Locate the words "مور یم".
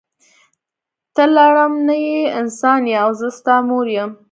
3.67-4.11